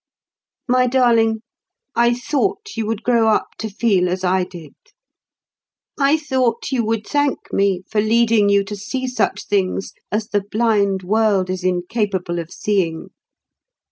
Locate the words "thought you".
2.15-2.87, 6.17-6.83